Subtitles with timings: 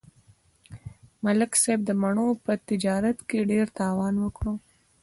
[1.25, 4.45] ملک صاحب د مڼو په تجارت کې ډېر تاوان وکړ